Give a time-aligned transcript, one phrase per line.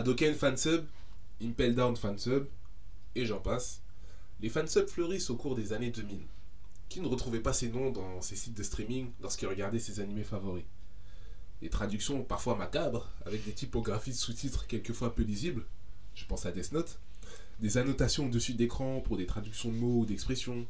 [0.00, 0.86] Hadoken fansub,
[1.42, 2.46] Impel Down fansub,
[3.14, 3.82] et j'en passe.
[4.40, 6.20] Les fansubs fleurissent au cours des années 2000.
[6.88, 10.24] Qui ne retrouvait pas ces noms dans ses sites de streaming lorsqu'il regardait ses animés
[10.24, 10.64] favoris?
[11.60, 15.66] Des traductions parfois macabres, avec des typographies de sous-titres quelquefois peu lisibles,
[16.14, 16.98] je pense à Death Note,
[17.60, 20.66] des annotations au-dessus d'écran pour des traductions de mots ou d'expressions.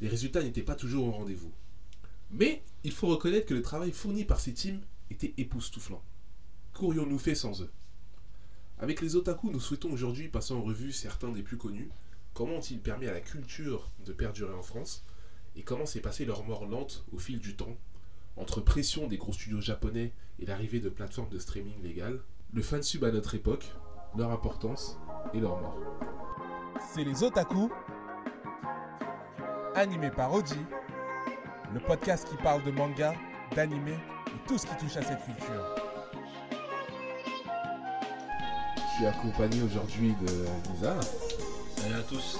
[0.00, 1.52] Les résultats n'étaient pas toujours au rendez-vous.
[2.30, 6.02] Mais il faut reconnaître que le travail fourni par ces teams était époustouflant.
[6.72, 7.70] Qu'aurions-nous fait sans eux?
[8.82, 11.90] Avec les otaku, nous souhaitons aujourd'hui passer en revue certains des plus connus,
[12.32, 15.04] comment ont-ils permis à la culture de perdurer en France,
[15.54, 17.76] et comment s'est passée leur mort lente au fil du temps,
[18.38, 22.20] entre pression des gros studios japonais et l'arrivée de plateformes de streaming légales,
[22.54, 23.70] le fansub à notre époque,
[24.16, 24.98] leur importance
[25.34, 25.78] et leur mort.
[26.94, 27.70] C'est les Otaku,
[29.74, 30.56] animé par Oji,
[31.74, 33.14] le podcast qui parle de manga,
[33.54, 35.89] d'anime et tout ce qui touche à cette culture.
[39.00, 41.00] Suis accompagné aujourd'hui de Lisa,
[41.74, 42.38] Salut à tous.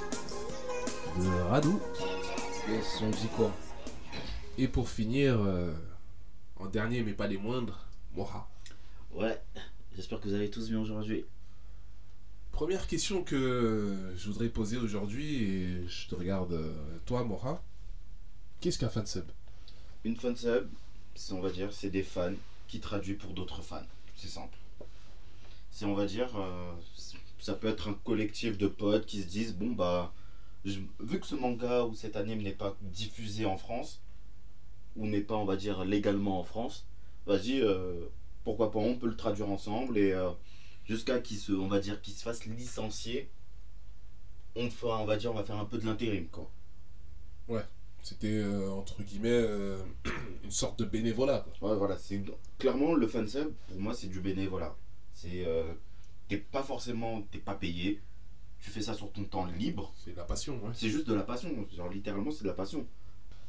[1.19, 1.81] de Radou,
[2.69, 3.51] Yes, on dit quoi?
[4.59, 5.73] Et pour finir, euh,
[6.57, 8.47] en dernier mais pas les moindres, Moha.
[9.15, 9.41] Ouais,
[9.97, 11.25] j'espère que vous allez tous bien aujourd'hui.
[12.53, 16.75] Première question que je voudrais poser aujourd'hui, et je te regarde, euh,
[17.07, 17.63] toi, Moha.
[18.61, 19.25] Qu'est-ce qu'un fansub
[20.05, 20.69] Une fansub,
[21.15, 22.35] c'est on va dire, c'est des fans
[22.69, 23.81] qui traduisent pour d'autres fans.
[24.15, 24.59] C'est simple.
[25.71, 26.73] C'est on va dire, euh,
[27.39, 30.13] ça peut être un collectif de potes qui se disent bon bah,
[30.65, 34.01] je- vu que ce manga ou cet anime n'est pas diffusé en France
[34.97, 36.87] ou n'est pas on va dire légalement en France,
[37.27, 38.07] vas-y, euh,
[38.45, 40.31] pourquoi pas on peut le traduire ensemble et euh,
[40.87, 43.31] jusqu'à qu'il se, on va dire, qu'il se fasse licencier.
[44.57, 46.51] On fera, on va dire, on va faire un peu de l'intérim quoi.
[48.03, 49.45] C'était, euh, entre guillemets,
[50.45, 51.45] une sorte de bénévolat.
[51.61, 51.71] quoi.
[51.73, 52.23] Ouais, voilà, c'est
[52.59, 54.75] clairement le fansub, pour moi, c'est du bénévolat.
[55.21, 55.45] C'est.
[55.47, 55.65] euh,
[56.29, 57.23] t'es pas forcément.
[57.31, 58.01] T'es pas payé.
[58.61, 59.93] Tu fais ça sur ton temps libre.
[60.05, 60.73] C'est de la passion, ouais.
[60.75, 61.51] C'est juste de la passion.
[61.75, 62.87] Genre, littéralement, c'est de la passion.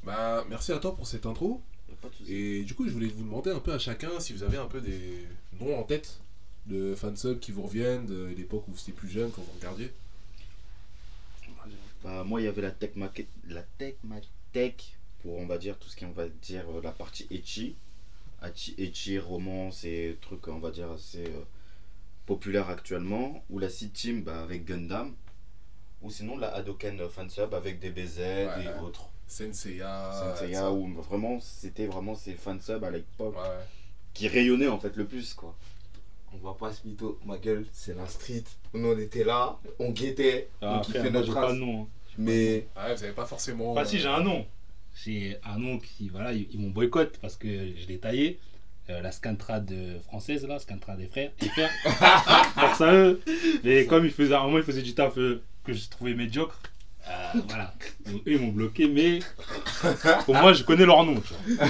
[0.04, 1.62] Bah, merci à toi pour cette intro.
[1.90, 2.32] Y a pas de.
[2.32, 4.68] Et du coup, je voulais vous demander un peu à chacun si vous avez un
[4.68, 5.28] peu des
[5.60, 6.20] noms en tête
[6.66, 9.92] de fansub qui vous reviennent de l'époque où vous étiez plus jeune quand vous regardiez.
[12.04, 13.28] Bah, moi, il y avait la tech maquette.
[13.48, 13.96] La tech
[14.54, 14.74] tech
[15.22, 17.76] pour, on va dire, tout ce qui on va dire, la partie etchi.
[18.78, 21.44] Etchi, romance et trucs, on va dire, assez euh,
[22.34, 23.44] populaires actuellement.
[23.50, 25.14] Ou la Seed Team bah, avec Gundam.
[26.02, 28.66] Ou sinon la Hadoken fansub avec DBZ Ouais.
[28.66, 29.08] et autres.
[29.28, 30.12] Senseiya.
[30.14, 33.64] Senseiya, où vraiment c'était vraiment ces fansub à l'époque Ouais.
[34.14, 35.56] qui rayonnaient en fait le plus quoi.
[36.34, 38.44] On va pas se mytho, ma gueule, c'est la street.
[38.74, 41.54] Nous on était là, on guettait, Ah, on après, kiffait notre pas race.
[41.54, 41.82] de nom.
[41.84, 41.88] hein.
[42.18, 43.72] Mais Ouais, vous avez pas forcément.
[43.74, 44.46] Enfin, si, euh, j'ai un nom.
[44.96, 48.40] J'ai un nom qui, voilà, ils, ils m'ont boycott parce que je l'ai taillé.
[48.92, 51.32] Euh, la Scantrad française, là, Scantrad des frères.
[52.56, 53.22] Force à eux.
[53.64, 56.14] Mais comme ils faisaient, à un moment, ils faisaient du taf euh, que je trouvais
[56.14, 56.60] médiocre.
[57.08, 57.74] euh, voilà.
[58.06, 59.20] Donc, eux, ils m'ont bloqué, mais
[60.26, 61.16] pour moi, je connais leur nom.
[61.22, 61.66] Tu vois.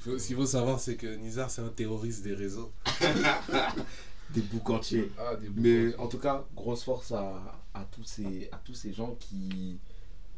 [0.00, 2.72] faut- Ce qu'il faut savoir, c'est que Nizar, c'est un terroriste des réseaux.
[4.30, 5.10] des boucs entiers.
[5.18, 7.34] Ah, des Mais en tout cas, grosse force à,
[7.74, 9.78] à, tous ces, à tous ces gens qui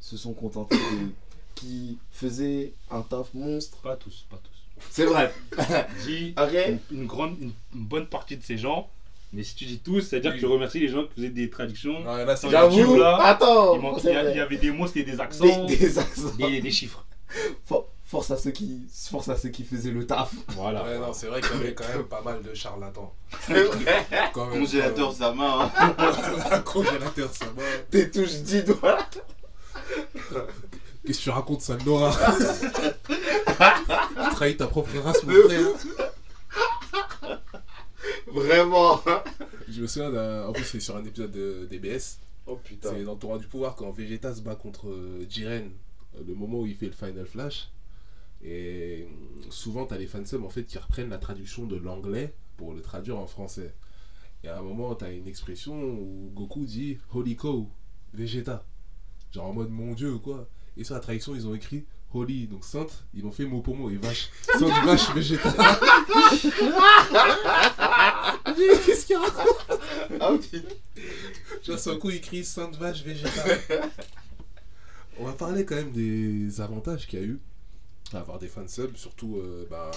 [0.00, 1.10] se sont contentés de.
[1.54, 3.78] qui faisaient un taf monstre.
[3.78, 4.55] Pas tous, pas tous.
[4.90, 5.32] C'est vrai.
[6.06, 6.34] Dis
[6.68, 8.88] une, une grande, une, une bonne partie de ces gens.
[9.32, 10.36] Mais si tu dis tous, c'est-à-dire Oui.
[10.36, 12.00] que tu remercies les gens qui faisaient des traductions.
[12.00, 13.02] Non, là, c'est J'avoue.
[13.02, 16.30] Attends Il, y avait des mots, c'était des accents, des, des accents.
[16.38, 17.04] des, des chiffres.
[17.66, 20.30] For- Force à ceux qui, force à ceux qui faisaient le taf.
[20.50, 20.84] Voilà.
[20.84, 23.12] Ouais, non, c'est vrai qu'il y avait quand même pas mal de charlatans.
[23.40, 24.06] C'est vrai.
[24.32, 25.68] Quand même, Congélateur sa main.
[25.76, 25.94] hein.
[26.52, 27.62] Un congélateur, ça va.
[27.90, 28.98] T'es touche 10 doigts.
[31.04, 32.12] Qu'est-ce que tu racontes, ça, Nora?
[34.36, 37.40] Tu trahis ta propre race, mon frère.
[38.26, 39.00] Vraiment.
[39.66, 40.48] Je me souviens d'un.
[40.48, 42.18] En plus, c'est sur un épisode de DBS.
[42.46, 42.90] Oh putain.
[42.90, 45.70] C'est dans Tournoi du pouvoir quand Vegeta se bat contre euh, Jiren,
[46.16, 47.70] euh, le moment où il fait le Final Flash.
[48.42, 52.74] Et euh, souvent, t'as les fansubs en fait qui reprennent la traduction de l'anglais pour
[52.74, 53.72] le traduire en français.
[54.44, 57.70] Et à un moment, t'as une expression où Goku dit Holy Cow,
[58.12, 58.66] Vegeta.
[59.32, 60.46] Genre en mode mon dieu ou quoi.
[60.76, 63.76] Et sur la traduction, ils ont écrit Holy, donc sainte, ils ont fait mot pour
[63.76, 64.30] mot, et vache.
[64.58, 65.52] Sainte vache, Vegeta.
[68.86, 69.80] Qu'est-ce qu'il raconte
[70.20, 70.30] Ah.
[71.62, 73.44] Genre, son coup, il crie Sainte Vache Végéta.
[75.18, 77.40] On va parler quand même des avantages qu'il y a eu
[78.12, 79.90] à avoir des fansubs, surtout euh, bah,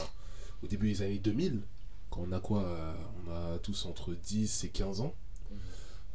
[0.63, 1.61] au début des années 2000,
[2.09, 2.93] quand on a quoi euh,
[3.25, 5.13] On a tous entre 10 et 15 ans.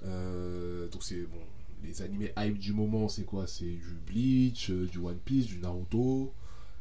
[0.05, 1.41] Euh, donc, c'est bon,
[1.85, 3.47] les animés hype du moment, c'est quoi?
[3.47, 6.35] C'est du Bleach, euh, du One Piece, du Naruto,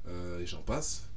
[0.08, 1.10] euh, et j'en passe.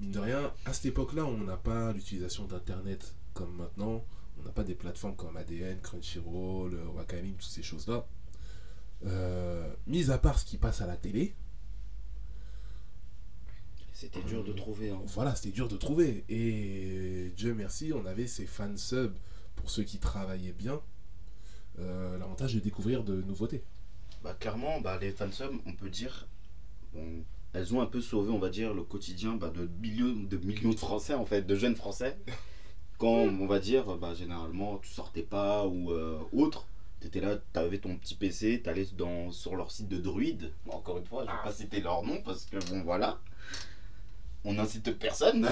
[0.00, 4.04] Mine de rien, à cette époque-là, on n'a pas l'utilisation d'internet comme maintenant.
[4.38, 8.06] On n'a pas des plateformes comme ADN, Crunchyroll, euh, Wakanim, toutes ces choses-là.
[9.04, 11.34] Euh, mis à part ce qui passe à la télé,
[13.92, 14.90] C'était dur de trouver.
[14.90, 15.00] hein.
[15.06, 16.24] voilà, c'était dur de trouver.
[16.28, 19.14] Et Dieu merci, on avait ces fan subs
[19.54, 20.80] pour ceux qui travaillaient bien.
[21.78, 23.62] Euh, L'avantage de découvrir de nouveautés.
[24.22, 26.28] Bah, clairement, bah, les fansubs, on peut dire,
[26.92, 30.36] bon, elles ont un peu sauvé, on va dire, le quotidien bah, de, millions, de
[30.38, 32.16] millions de Français, en fait, de jeunes Français.
[32.98, 36.66] Quand, on va dire, bah, généralement, tu sortais pas ou euh, autre,
[37.00, 39.98] tu étais là, tu avais ton petit PC, tu allais dans, sur leur site de
[39.98, 40.52] druide.
[40.64, 43.18] Bon, encore une fois, je vais pas citer leur nom parce que, bon, voilà.
[44.44, 45.48] On n'incite personne.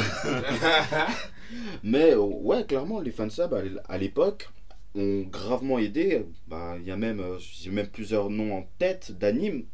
[1.83, 3.55] Mais, ouais, clairement, les fansubs,
[3.89, 4.49] à l'époque,
[4.95, 6.25] ont gravement aidé.
[6.49, 9.65] Bah, il y a même, euh, j'ai même plusieurs noms en tête d'animes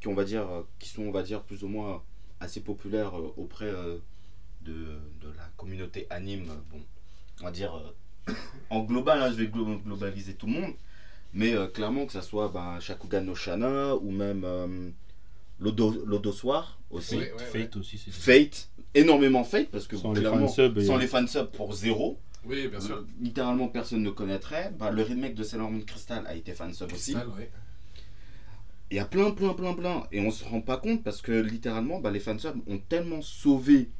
[0.00, 2.02] qui, on va dire, euh, qui sont, on va dire, plus ou moins
[2.40, 3.96] assez populaires euh, auprès euh,
[4.62, 6.48] de, de la communauté anime.
[6.50, 6.80] euh, Bon,
[7.40, 7.74] on va dire
[8.28, 8.32] euh,
[8.70, 10.74] en global, hein, je vais glo- globaliser tout le monde,
[11.32, 14.90] mais euh, clairement que ça soit bah, Shakugan no Shana ou même euh,
[15.60, 17.16] Lodo, Lodo Soir aussi.
[17.16, 20.96] Ouais, ouais, Fate aussi, c'est Fate, énormément Fate parce que Sans les clairement, fansubs, sans
[20.98, 23.04] les fansubs pour zéro, Oui, bien sûr.
[23.20, 24.72] littéralement personne ne connaîtrait.
[24.78, 27.12] Bah, le remake de Sailor Moon Crystal a été fansub aussi.
[27.14, 27.50] Cristal, ouais.
[28.90, 30.04] Il y a plein, plein, plein, plein.
[30.12, 33.90] Et on se rend pas compte parce que littéralement, bah, les fansubs ont tellement sauvé,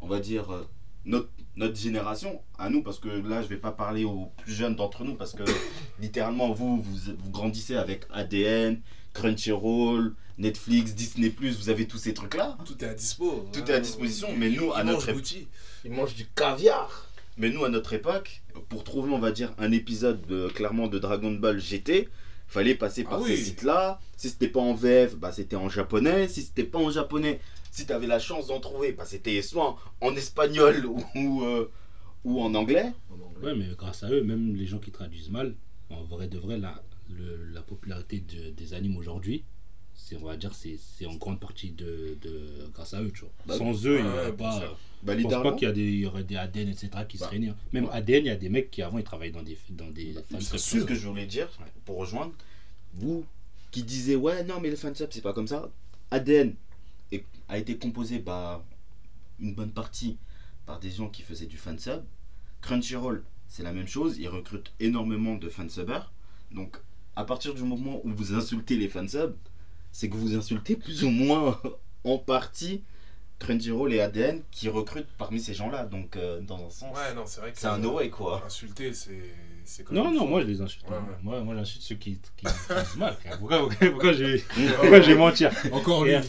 [0.00, 0.64] on va dire, euh,
[1.04, 4.76] notre, notre génération, à nous, parce que là, je vais pas parler aux plus jeunes
[4.76, 5.42] d'entre nous, parce que
[6.00, 8.80] littéralement, vous, vous, vous grandissez avec ADN,
[9.12, 12.56] Crunchyroll, Netflix, Disney, vous avez tous ces trucs-là.
[12.64, 13.48] Tout est à dispo.
[13.52, 15.48] Tout est à disposition, mais nous, à Ils notre mangent ép- Gucci.
[15.84, 17.07] Il mange du caviar.
[17.38, 20.98] Mais nous, à notre époque, pour trouver, on va dire, un épisode de, clairement de
[20.98, 22.08] Dragon Ball GT,
[22.48, 23.36] fallait passer Ah par oui.
[23.36, 24.00] ces sites-là.
[24.16, 26.28] Si c'était pas en VF, bah, c'était en japonais.
[26.28, 27.40] Si c'était pas en japonais,
[27.70, 31.70] si tu avais la chance d'en trouver, bah, c'était soit en espagnol ou, ou, euh,
[32.24, 32.92] ou en anglais.
[33.42, 35.54] Ouais, mais grâce à eux, même les gens qui traduisent mal,
[35.90, 39.44] en vrai de vrai, la, le- la popularité de- des animes aujourd'hui,
[40.20, 43.32] on va dire, c'est, c'est en grande partie de, de- grâce à eux, tu vois.
[43.46, 44.76] Bah Sans eux, il y ouais, aurait pas.
[45.02, 46.88] Bah, Je pense pas qu'il y, a des, il y aurait des ADN, etc.
[47.08, 47.48] qui Bah, seraient nés.
[47.50, 47.56] hein.
[47.72, 47.90] Même ouais.
[47.92, 50.58] ADN, il y a des mecs qui avant ils travaillaient dans des, dans des fansubs.
[50.58, 51.66] c'est ce que je voulais dire Ouais.
[51.84, 52.32] pour rejoindre.
[52.94, 53.24] Vous
[53.70, 55.70] qui disiez, ouais, non, mais le fansub, c'est pas comme ça.
[56.10, 56.54] ADN
[57.12, 58.64] est- a été composé, bah,
[59.40, 60.16] une bonne partie
[60.66, 62.02] par des gens qui faisaient du fansub.
[62.60, 64.16] Crunchyroll, c'est la même chose.
[64.18, 66.12] Ils recrutent énormément de fansubbers.
[66.50, 66.76] Donc,
[67.14, 69.36] à partir du moment où vous insultez les fansubs,
[69.92, 71.60] c'est que vous insultez plus ou moins
[72.04, 72.82] en partie
[73.38, 75.84] Crunchyroll et ADN qui recrutent parmi ces gens-là.
[75.84, 77.58] Donc, euh, dans un sens, Ouais, non, c'est vrai que.
[77.58, 78.42] c'est un no way, quoi.
[78.44, 79.22] Insulter, c'est.
[79.64, 80.84] c'est quand Non, non, moi je les insulte.
[80.88, 81.02] Ouais, ouais.
[81.22, 83.16] Moi, moi j'insulte ceux qui, qui, qui mal.
[83.38, 84.38] Pourquoi, pourquoi, pourquoi je vais,
[84.80, 85.52] pourquoi je vais mentir?
[85.72, 86.16] Encore lui.
[86.16, 86.26] Regarde.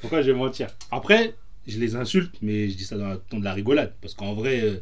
[0.00, 0.68] Pourquoi je vais mentir?
[0.92, 1.34] Après,
[1.66, 3.94] je les insulte, mais je dis ça dans le ton de la rigolade.
[4.00, 4.80] Parce qu'en vrai, euh,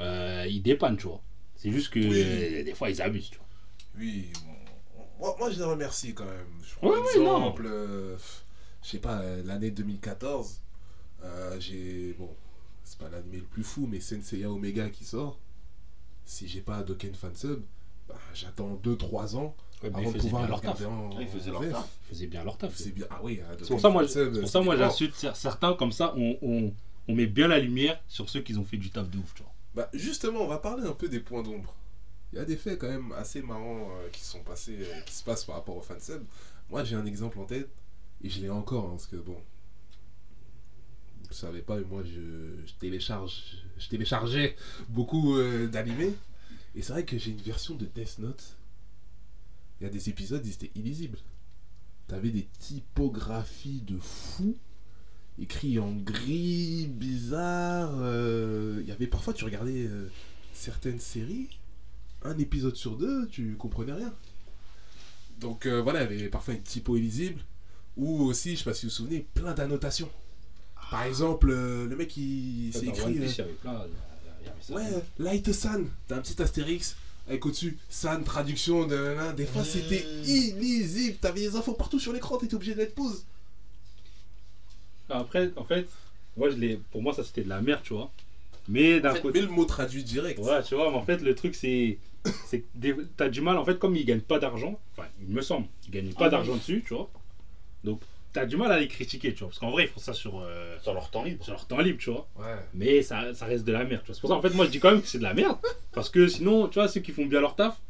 [0.00, 1.22] euh, ils dépannent, tu vois.
[1.56, 2.22] C'est juste que Oui.
[2.24, 3.46] euh, des fois, ils abusent, tu vois.
[3.98, 4.51] Oui, bon,
[5.22, 6.46] moi, moi je les remercie quand même.
[6.62, 8.16] Je prends Ouais, exemple, euh,
[8.82, 10.60] je sais pas, euh, l'année 2014,
[11.24, 12.14] euh, j'ai.
[12.18, 12.28] Bon,
[12.84, 15.38] c'est pas l'anime le plus fou, mais Senseiya Omega qui sort.
[16.24, 17.62] Si j'ai pas Doken Fansub,
[18.08, 20.78] bah, j'attends 2-3 ans Ouais, avant ils de faisaient pouvoir leur taf.
[20.78, 20.84] regarder
[21.16, 21.20] en.
[21.20, 21.88] Ils faisaient en leur taf.
[22.08, 22.72] Ils faisaient bien leur taf.
[22.76, 23.06] C'est bien.
[23.10, 26.14] Ah oui, C'est pour ça, moi, pour ça, moi j'insulte cer- certains comme ça.
[26.16, 26.72] On, on,
[27.08, 29.42] on met bien la lumière sur ceux qui ont fait du taf de ouf, tu
[29.42, 29.52] vois.
[29.74, 31.74] Bah, justement, on va parler un peu des points d'ombre.
[32.32, 35.14] Il y a des faits quand même assez marrants euh, qui sont passés, euh, qui
[35.14, 36.22] se passent par rapport au fansub.
[36.70, 37.68] Moi, j'ai un exemple en tête,
[38.22, 39.36] et je l'ai encore, hein, parce que bon,
[41.28, 44.56] vous savez pas, mais moi, je, télécharge, je téléchargeais
[44.88, 46.14] beaucoup euh, d'animés,
[46.74, 48.56] et c'est vrai que j'ai une version de Death Note.
[49.80, 51.18] Il y a des épisodes, ils étaient illisibles.
[52.08, 54.56] T'avais des typographies de fou,
[55.38, 57.90] écrits en gris, bizarre.
[58.00, 59.88] euh, Il y avait parfois, tu regardais
[60.54, 61.58] certaines séries,
[62.24, 64.12] un épisode sur deux, tu comprenais rien.
[65.40, 67.40] Donc euh, voilà, il y avait parfois une typo illisible,
[67.96, 70.10] ou aussi, je sais pas si vous vous souvenez, plein d'annotations.
[70.90, 73.18] Par exemple, euh, le mec il s'est écrit.
[73.18, 73.82] Euh, Piece, il y avait plein.
[74.42, 74.74] il y avait ça.
[74.74, 76.96] Ouais, Light San, t'as un petit astérix
[77.28, 79.32] avec au-dessus San, traduction de.
[79.34, 83.24] Des fois c'était illisible, t'avais des infos partout sur l'écran, t'étais obligé de mettre pause.
[85.08, 85.86] Après, en fait,
[86.36, 88.10] moi, je l'ai- pour moi, ça c'était de la merde, tu vois.
[88.68, 89.40] Mais d'un côté.
[89.40, 90.38] mais le mot traduit direct.
[90.38, 91.98] Ouais, tu vois, mais en fait, le truc, c'est.
[92.46, 95.34] C'est que des- T'as du mal, en fait, comme ils gagnent pas d'argent, enfin, il
[95.34, 97.10] me semble, ils gagnent pas Ah, d'argent dessus, tu vois.
[97.84, 98.00] Donc,
[98.32, 99.48] t'as du mal à les critiquer, tu vois.
[99.48, 101.42] Parce qu'en vrai, ils font ça sur, euh, Sur leur temps libre.
[101.44, 102.28] sur leur temps libre, tu vois.
[102.38, 102.56] Ouais.
[102.74, 104.14] Mais ça, ça reste de la merde, tu vois.
[104.14, 105.58] C'est pour ça, en fait, moi, je dis quand même que c'est de la merde.
[105.92, 107.80] Parce que sinon, tu vois, ceux qui font bien leur taf,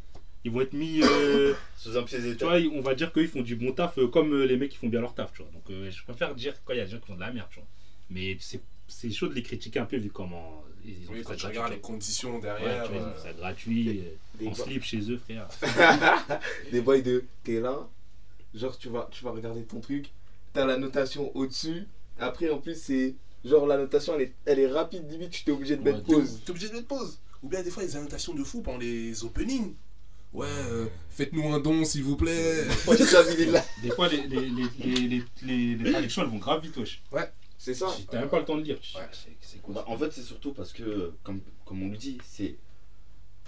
[0.45, 1.01] ils vont être mis.
[1.03, 4.09] euh, Sous un pied tu vois, on va dire qu'ils font du bon taf euh,
[4.09, 5.51] comme euh, les mecs qui font bien leur taf, tu vois.
[5.53, 7.33] Donc, euh, je préfère dire quand il y a des gens qui font de la
[7.33, 7.69] merde, tu vois.
[8.11, 8.61] Mais c'est
[8.93, 11.37] c'est chaud de les critiquer un peu vu comment ils ont Oui, fait quand ça
[11.37, 12.83] tu regardes les conditions derrière.
[12.83, 14.03] Ouais, tu vois, ils ont euh, fait ça gratuit,
[14.39, 15.49] Des en slip chez eux, frère.
[16.73, 17.89] des boys de t'es là,
[18.55, 20.11] genre tu vas, tu vas regarder ton truc,
[20.53, 21.87] t'as la notation au-dessus,
[22.19, 25.53] après en plus c'est genre la notation elle est, elle est rapide, limite tu t'es
[25.53, 26.41] obligé de Ouais, mettre pause.
[26.45, 27.19] T'es obligé de mettre pause.
[27.43, 29.75] Ou bien des fois, les annotations de fou pendant les openings.
[30.33, 32.65] Ouais, euh, faites-nous un don s'il vous plaît.
[32.87, 33.63] Moi j'ai ça là.
[33.83, 37.03] Des fois, les, les, les, les, les, les, les traductions, elles vont grave vite, wesh.
[37.65, 37.87] C'est ça.
[38.11, 38.79] T'as même pas le temps de lire.
[38.97, 39.07] Ouais.
[39.13, 39.31] c'est-
[39.75, 42.57] Bah, en fait, c'est surtout parce que, comme, comme on le dit, c'est.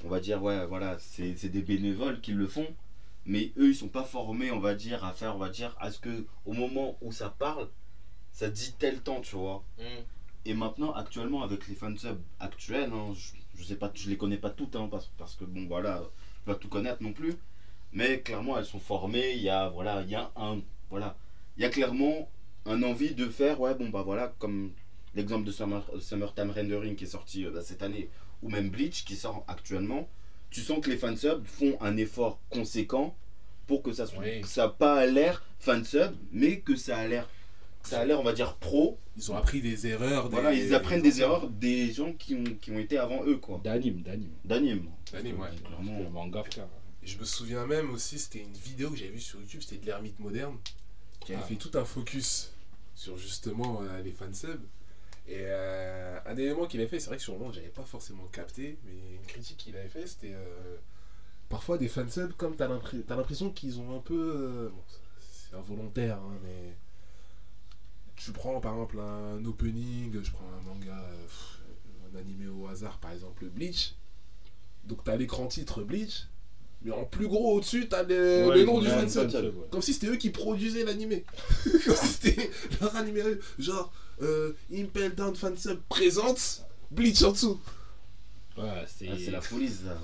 [0.05, 2.69] On va dire, ouais, voilà, c'est des bénévoles qui le font.
[3.27, 5.91] Mais eux, ils sont pas formés, on va dire, à faire, on va dire, à
[5.91, 7.69] ce que, au moment où ça parle,
[8.31, 9.65] ça dit tel temps, tu vois.
[10.45, 14.37] Et maintenant, actuellement, avec les fansubs actuels, hein, je, je sais pas, je les connais
[14.37, 16.03] pas toutes, hein, parce, parce que bon, voilà,
[16.45, 17.35] je vais pas tout connaître non plus.
[17.93, 19.33] Mais clairement, elles sont formées.
[19.33, 21.17] Il y a, voilà, il y a un, voilà,
[21.57, 22.29] il y a clairement
[22.67, 24.73] un envie de faire, ouais, bon, bah voilà, comme
[25.15, 28.09] l'exemple de Summer, Summertime Rendering qui est sorti euh, bah, cette année,
[28.43, 30.09] ou même Bleach qui sort actuellement.
[30.51, 33.17] Tu sens que les fansubs font un effort conséquent
[33.67, 34.41] pour que ça soit, Oui.
[34.43, 37.29] que ça a pas l'air fansub, mais que ça a l'air,
[37.83, 38.99] ça a l'air, on va dire, pro.
[39.17, 40.29] Ils ont appris des erreurs.
[40.29, 40.35] Des...
[40.35, 43.61] Voilà, ils apprennent des erreurs des gens qui ont, qui ont été avant eux, quoi.
[43.63, 44.33] D'anime, d'anime.
[44.45, 44.89] D'anime.
[45.13, 45.49] D'anime, ouais.
[45.65, 46.11] Clairement.
[46.11, 46.67] Manga, frère.
[47.03, 49.87] Je me souviens même aussi, c'était une vidéo que j'avais vue sur YouTube, c'était de
[49.87, 50.57] l'ermite moderne,
[51.21, 51.47] qui avait Ah.
[51.47, 52.53] fait tout un focus
[52.95, 54.63] sur justement euh, les fansubs.
[55.27, 57.85] Et euh, un élément qu'il avait fait, c'est vrai que sur le moment, j'avais pas
[57.85, 60.77] forcément capté, mais une critique qu'il avait fait, c'était euh,
[61.49, 64.71] parfois des fansubs, comme t'as l'impr- t'as l'impression qu'ils ont un peu.
[65.21, 66.77] c'est involontaire, hein, mais.
[68.17, 71.05] Tu prends par exemple un opening, je prends un manga,
[72.13, 73.97] un animé au hasard, par exemple Bleach.
[74.85, 76.29] Donc t'as l'écran titre Bleach,
[76.85, 79.53] mais en plus gros au-dessus, t'as le, Ouais, le nom du ouais.
[79.71, 81.25] Comme si c'était eux qui produisaient l'animé.
[81.85, 82.51] Comme si c'était
[82.81, 83.23] leur animé.
[83.59, 87.61] Genre, euh, Impel Down Fansub présente Bleach en dessous.
[88.57, 89.09] Ouais, c'est.
[89.11, 89.99] Ah, c'est la folie, ça.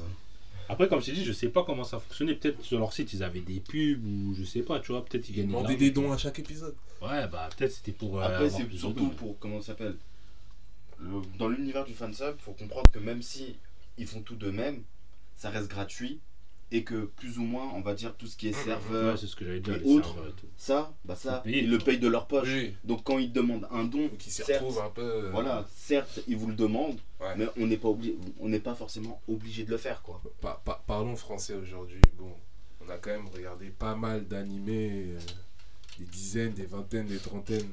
[0.69, 2.35] Après, comme je t'ai dit, je sais pas comment ça fonctionnait.
[2.35, 5.05] Peut-être sur leur site, ils avaient des pubs ou je sais pas, tu vois.
[5.05, 5.49] Peut-être ils Ils gagnaient.
[5.49, 6.75] demandaient des dons à chaque épisode.
[7.03, 8.19] Ouais, bah peut-être c'était pour.
[8.21, 9.09] euh, Après, avoir c'est surtout dons.
[9.11, 9.39] pour.
[9.41, 9.97] Comment ça s'appelle
[11.01, 13.57] Le- Dans l'univers du fansub, faut comprendre que même si
[13.99, 14.83] ils font tout d'eux-mêmes,
[15.37, 16.21] ça reste gratuit.
[16.73, 19.27] Et que plus ou moins, on va dire, tout ce qui est Ouais, serveur, c'est
[19.27, 19.75] ce que j'allais dire.
[19.83, 20.15] et autres.
[20.57, 22.49] ça, bah ça, ils le payent de leur poche.
[22.49, 22.75] Oui.
[22.85, 25.03] Donc quand ils demandent un don, ils s'y certes, retrouvent un peu.
[25.03, 27.35] euh, voilà, certes, ils vous le demandent, Ouais.
[27.37, 30.23] mais on n'est pas obligé, on n'est pas forcément obligé de le faire, quoi.
[30.41, 32.01] Pa- pa- parlons français aujourd'hui.
[32.17, 32.33] Bon,
[32.87, 35.19] on a quand même regardé pas mal d'animés, euh,
[35.99, 37.69] des dizaines, des vingtaines, des trentaines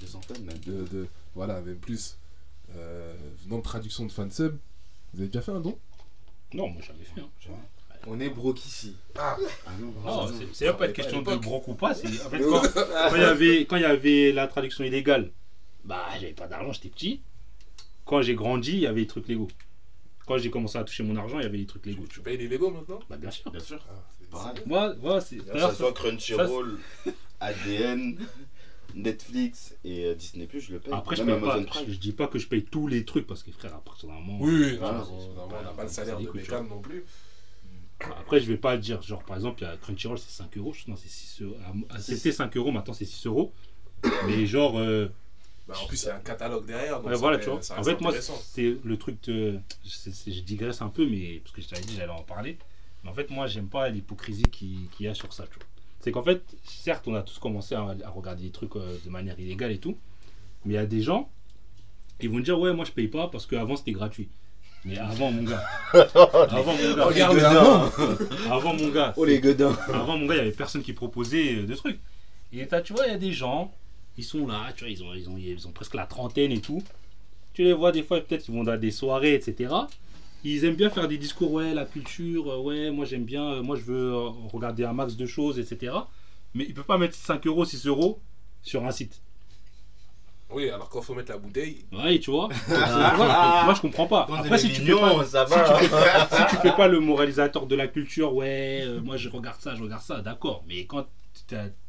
[0.00, 0.58] Des centaines même.
[0.66, 1.06] de, de-
[1.36, 2.16] voilà, même plus,
[2.74, 4.56] euh, venant de traduction de fansub.
[5.14, 5.78] Vous avez déjà fait un don?
[6.54, 7.20] Non, moi j'avais fait.
[7.20, 7.28] hein.
[8.06, 8.96] On est broke ici.
[9.16, 9.36] Ah
[9.80, 10.50] Non, non, c'est- non.
[10.52, 11.90] c'est même pas une question de gros ou pas.
[11.92, 12.08] En fait,
[12.40, 15.30] quand quand il y avait quand il y avait la traduction illégale,
[15.84, 17.22] bah j'avais pas d'argent, j'étais petit.
[18.04, 19.48] Quand j'ai grandi, il y avait les trucs légaux.
[20.26, 22.04] Quand j'ai commencé à toucher mon argent, il y avait les trucs légaux.
[22.08, 22.98] Tu payes les Lego maintenant?
[23.08, 23.50] Bah bien sûr.
[23.50, 23.84] Bien sûr.
[23.88, 24.62] Ah, c'est- Pareil.
[24.66, 25.36] Moi, moi c'est.
[25.36, 26.78] Que ça soit Crunchyroll,
[27.40, 28.18] ADN,
[28.94, 30.92] Netflix et euh, Disney+, je le paye.
[30.92, 31.84] Après, je, paye pas, Amazon Prime.
[31.88, 34.14] je dis pas que je paye tous les trucs parce que frère, à partir d'un
[34.16, 34.38] moment.
[34.40, 34.92] Oui, oui, on n'a
[35.64, 37.04] pas- pas le salaire c'est de des Beckham non plus.
[38.18, 40.74] Après, je vais pas dire, genre par exemple, il y a Crunchyroll, c'est 5 euros.
[40.88, 41.56] Non, c'est 6 euros.
[41.90, 43.52] Ah, C'était 5 euros, maintenant c'est 6 euros.
[44.26, 44.78] Mais genre.
[44.78, 45.08] euh,
[45.68, 46.96] Bah, en plus, il y a un catalogue derrière.
[46.98, 47.78] Donc Ouais, ça voilà, fait- tu vois.
[47.78, 48.12] En fait, moi,
[48.44, 49.60] c'est le truc de.
[49.84, 52.58] je digresse un peu, mais parce que je t'avais dit, j'allais en parler.
[53.04, 55.66] Mais en fait, moi, j'aime pas l'hypocrisie qui- qu'il y a sur ça, tu vois.
[56.00, 59.10] C'est qu'en fait, certes, on a tous commencé à, à regarder des trucs euh, de
[59.10, 59.96] manière illégale et tout.
[60.64, 61.30] Mais il y a des gens,
[62.20, 64.28] ils vont dire, ouais, moi, je paye pas parce qu'avant, c'était gratuit.
[64.84, 65.64] Mais avant, mon gars.
[65.92, 67.04] avant, mon gars.
[67.04, 67.90] Regarde les avant
[68.50, 69.14] Avant, mon gars.
[69.16, 72.00] Oh les gueudins Avant, mon gars, il y avait personne qui proposait euh, de trucs.
[72.52, 73.72] Et t'as, tu vois, il y a des gens,
[74.18, 76.60] ils sont là, tu vois, ils ont, ils ont, ils ont presque la trentaine et
[76.60, 76.82] tout.
[77.54, 79.72] Tu les vois des fois, peut-être ils vont dans des soirées, etc.
[80.44, 83.62] Ils aiment bien faire des discours, ouais, la culture, euh, ouais, moi j'aime bien, euh,
[83.62, 84.14] moi je veux
[84.52, 85.94] regarder un max de choses, etc.
[86.54, 88.20] Mais ils peuvent pas mettre 5 euros, 6 euros
[88.62, 89.22] sur un site.
[90.54, 92.48] Oui, alors quand faut mettre la bouteille, Ouais, tu vois.
[92.68, 93.62] Voilà.
[93.64, 94.26] Moi je comprends pas.
[94.30, 97.66] Après, si tu fais pas, ça si tu, fais, si tu fais pas le moralisateur
[97.66, 100.64] de la culture, ouais, euh, moi je regarde ça, je regarde ça, d'accord.
[100.66, 101.06] Mais quand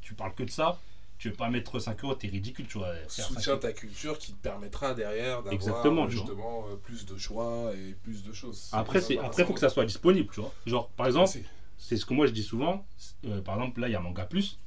[0.02, 0.80] tu parles que de ça,
[1.18, 2.90] tu veux pas mettre 5 euros, t'es ridicule, tu vois.
[3.08, 8.24] Soutiens ta culture qui te permettra derrière d'avoir justement euh, plus de choix et plus
[8.24, 8.70] de choses.
[8.74, 10.52] Après, c'est après faut que ça soit disponible, tu vois.
[10.66, 11.46] Genre, par exemple, C'est-
[11.78, 12.86] c'est ce que moi je dis souvent.
[13.26, 14.60] euh, par exemple, là, il y a Manga Plus.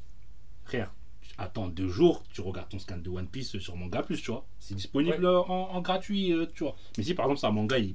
[0.64, 0.90] Frère,
[1.38, 4.46] attends deux jours, tu regardes ton scan de One Piece sur Manga Plus, tu vois.
[4.58, 6.76] C'est disponible en, en gratuit, euh, tu vois.
[6.98, 7.94] Mais si par exemple, c'est un manga, il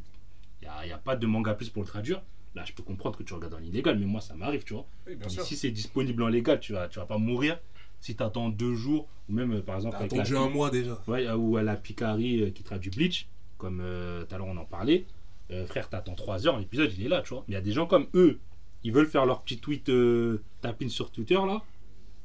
[0.62, 2.22] n'y a, y a pas de Manga Plus pour le traduire,
[2.56, 4.86] là, je peux comprendre que tu regardes en illégal, mais moi, ça m'arrive, tu vois.
[5.08, 5.44] Oui, bien Mais sûr.
[5.44, 7.58] si c'est disponible en légal, tu vas, tu vas pas mourir
[8.00, 11.00] si t'attends deux jours, ou même euh, par exemple T'as attendu un mois déjà.
[11.08, 13.28] ouais, euh, ou à la Picari euh, qui traduit Bleach,
[13.60, 15.06] comme tout à l'heure on en parlait,
[15.52, 17.44] euh, frère, t'attends trois heures, l'épisode il est là, tu vois.
[17.48, 18.40] Mais il y a des gens comme eux,
[18.84, 21.62] ils veulent faire leur petit tweet euh, tapine sur Twitter là,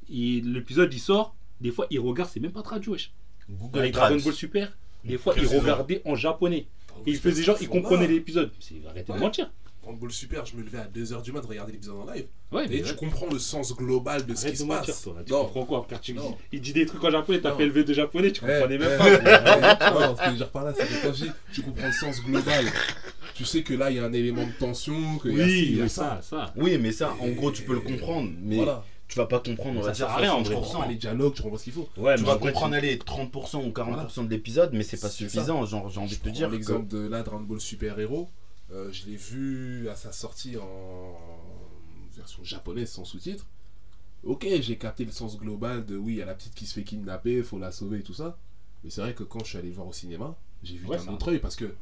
[0.08, 3.12] l'épisode il sort, des fois ils regardent, c'est même pas traduit, wesh.
[3.48, 3.94] Google Avec.
[3.94, 5.62] Dragon Ball Super, des fois ils Précisément.
[5.62, 6.66] regardaient en japonais.
[7.06, 8.50] Et ils faisaient genre, ils comprenaient l'épisode.
[8.58, 9.50] C'est arrêtez de mentir.
[9.82, 12.26] Dragon Ball Super, je me levais à 2h du mat de regarder l'épisode en live.
[12.50, 15.02] Ouais, Et mais tu comprends le sens global de ce qui de se mentir, passe.
[15.02, 15.14] toi.
[15.16, 15.22] là.
[15.24, 15.44] Tu Non.
[15.44, 16.00] comprends quoi frère?
[16.00, 16.36] Tu- Non.
[16.50, 17.56] Il dit des trucs en japonais, t'as Non.
[17.58, 19.08] fait le V de japonais, tu Eh, comprenais même eh, pas.
[19.08, 21.62] eh, non, ce que je veux dire par là, c'est que quand je dis, tu
[21.62, 22.64] comprends le sens global.
[23.34, 25.46] Tu sais que là, il y a un élément de tension, que il y a
[25.46, 26.20] ci, il Oui, y a mais ça.
[26.22, 26.54] ça, ça.
[26.56, 28.30] Oui, mais ça, en gros, tu peux le comprendre.
[28.42, 28.84] Mais Voilà.
[29.08, 30.54] Tu vas pas comprendre, on Ça va sert dire, à rien, en vrai.
[30.54, 30.98] Tu comprends pas les 60%.
[30.98, 31.88] dialogues, tu comprends ce qu'il faut.
[31.96, 35.28] Ouais, Tu mais vas comprendre, allez, 30% ou 40% de l'épisode, mais c'est pas C'est
[35.28, 35.64] suffisant.
[35.66, 36.48] Genre, j'ai envie de te dire.
[36.48, 38.28] que- L'exemple de là, Dragon Ball Super Hero,
[38.72, 41.16] euh, je l'ai vu à sa sortie en
[42.16, 43.46] version japonaise sans sous-titres.
[44.24, 46.74] Ok, j'ai capté le sens global de oui, il y a la petite qui se
[46.74, 48.36] fait kidnapper, faut la sauver et tout ça.
[48.82, 50.34] Mais c'est vrai que quand je suis allé le voir au cinéma,
[50.64, 51.74] j'ai vu Ouais, d'un ça- autre œil parce que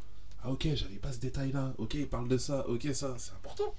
[0.42, 1.72] ah ok, j'avais pas ce détail là.
[1.78, 2.68] Ok, il parle de ça.
[2.68, 3.72] Ok, ça, c'est important.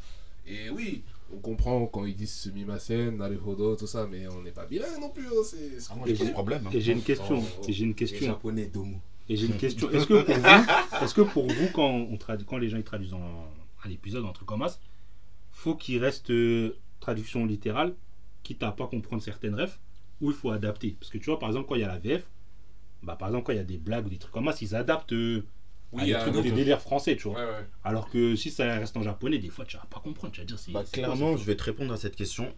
[0.47, 4.65] Et oui, on comprend quand ils disent semi-masen, naruhodo, tout ça, mais on n'est pas
[4.65, 5.25] bilingue non plus.
[5.27, 6.67] hein, c'est c'est Ah, moi, Et j'ai pas de j'ai- problème.
[6.67, 6.71] hein.
[6.73, 7.39] Et j'ai une question.
[7.41, 7.65] Oh, oh.
[7.67, 8.25] Et j'ai une Les question.
[8.27, 8.97] japonais Domo.
[9.27, 9.89] Et j'ai une question.
[9.91, 12.83] Est-ce que pour vous, est-ce que pour vous quand, on tradu- quand les gens ils
[12.83, 13.47] traduisent en-
[13.83, 14.77] un épisode, un truc comme ça,
[15.51, 17.95] faut qu'il reste euh, traduction littérale,
[18.43, 19.79] quitte à pas comprendre certaines refs,
[20.21, 20.95] ou il faut adapter?
[20.99, 22.23] Parce que tu vois, par exemple, quand il y a la VF,
[23.01, 24.75] bah, par exemple, quand il y a des blagues ou des trucs comme ça, ils
[24.75, 25.43] adaptent euh,
[25.97, 27.39] à Oui, des à trucs, un des délires français, tu vois.
[27.39, 27.67] Ouais, ouais.
[27.83, 30.33] Alors que si ça reste en japonais, des fois, tu vas pas comprendre.
[30.33, 30.71] Tu vas dire, c'est.
[30.71, 32.53] Bah, quoi, clairement, je vais te répondre à cette question.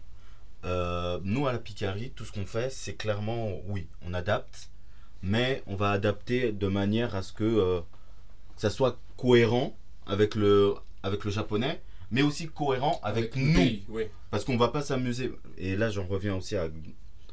[0.64, 4.70] Euh, nous, à la Picari, tout ce qu'on fait, c'est clairement, oui, on adapte,
[5.22, 7.80] mais on va adapter de manière à ce que euh,
[8.56, 9.76] ça soit cohérent
[10.06, 11.80] avec le, avec le japonais,
[12.10, 13.54] mais aussi cohérent avec, nous.
[13.54, 14.10] pays, ouais.
[14.30, 15.32] Parce qu'on va pas s'amuser.
[15.58, 16.68] Et là, j'en reviens aussi à,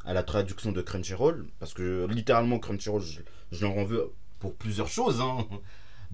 [0.06, 1.48] à la traduction de Crunchyroll.
[1.60, 3.22] Parce que littéralement, Crunchyroll, je,
[3.52, 5.48] je leur en veux pour plusieurs choses, hein,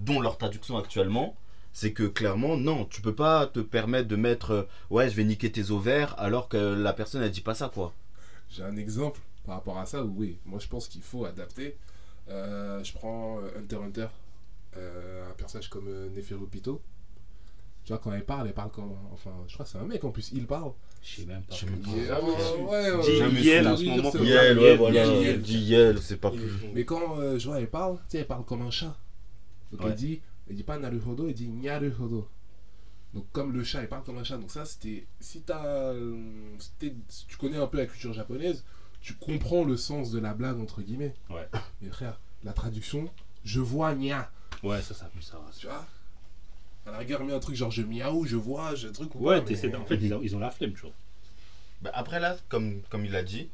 [0.04, 1.36] dont leur traduction actuellement.
[1.72, 5.24] C'est que clairement, non, tu peux pas te permettre de mettre euh, ouais, je vais
[5.24, 7.94] niquer tes ovaires alors que la personne elle dit pas ça quoi.
[8.50, 11.76] J'ai un exemple par rapport à ça où, oui, moi je pense qu'il faut adapter.
[12.28, 14.06] Euh, je prends euh, Hunter x Hunter,
[14.76, 16.82] euh, un personnage comme euh, Neferupito.
[17.84, 18.92] Tu vois, quand elle parle, elle parle comme.
[19.12, 20.72] Enfin, je crois que c'est un mec en plus, il parle.
[21.02, 21.54] Je sais même pas.
[21.54, 21.90] Je sais même pas.
[21.90, 25.04] Ouais, ouais, ouais, Yel, en ce moment, Yel, ouais, voilà.
[25.04, 25.42] Yel, Yel.
[25.42, 26.52] Dit Yel, c'est pas plus.
[26.74, 28.96] Mais quand euh, je vois, elle parle, tu sais, elle parle comme un chat.
[29.72, 29.90] Donc Ouais.
[29.90, 32.28] elle dit, elle dit pas Naruhodo, elle dit Nyaruhodo.
[33.14, 34.38] Donc comme le chat, elle parle comme un chat.
[34.38, 36.16] Donc ça, c'était, si t'as, euh,
[36.58, 38.64] c'était- si tu connais un peu la culture japonaise,
[39.00, 41.14] tu comprends le sens de la blague entre guillemets.
[41.30, 41.48] Ouais.
[41.80, 43.10] Mais frère, la traduction,
[43.44, 44.30] je vois nya,
[44.62, 45.40] Ouais, ça, ça pue ça.
[45.58, 45.84] tu vois?
[46.86, 49.40] À la rigueur, mets un truc genre je miaou, je vois, je truc ou Ouais,
[49.40, 50.92] pas, t'essaies mais- en fait, ils ont, ils ont la flemme, tu vois.
[51.82, 53.48] Bah, après là, comme, comme il a dit,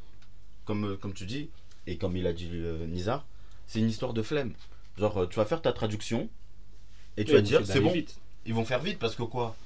[0.67, 1.49] comme, euh, comme tu dis,
[1.87, 3.27] et comme il a dit euh, Nizar,
[3.67, 4.53] c'est une histoire de flemme.
[4.99, 6.29] Genre, euh, tu vas faire ta traduction,
[7.17, 8.19] et tu vas dire, ils vont c'est bon, vite.
[8.47, 9.57] ils vont faire vite parce que quoi?